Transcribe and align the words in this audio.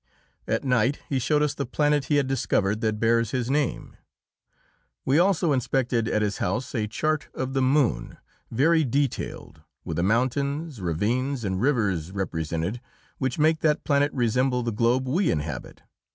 At 0.47 0.63
night 0.63 0.97
he 1.09 1.19
showed 1.19 1.43
us 1.43 1.53
the 1.53 1.63
planet 1.67 2.05
he 2.05 2.15
had 2.15 2.25
discovered 2.25 2.81
that 2.81 2.99
bears 2.99 3.29
his 3.29 3.51
name. 3.51 3.95
We 5.05 5.19
also 5.19 5.51
inspected 5.53 6.07
at 6.07 6.23
his 6.23 6.39
house 6.39 6.73
a 6.73 6.87
chart 6.87 7.27
of 7.35 7.53
the 7.53 7.61
moon, 7.61 8.17
very 8.49 8.83
detailed, 8.83 9.61
with 9.85 9.97
the 9.97 10.01
mountains, 10.03 10.81
ravines 10.81 11.43
and 11.43 11.61
rivers 11.61 12.11
represented 12.11 12.81
which 13.19 13.37
make 13.37 13.59
that 13.59 13.83
planet 13.83 14.11
resemble 14.11 14.63
the 14.63 14.71
globe 14.71 15.07
we 15.07 15.29
inhabit. 15.29 15.83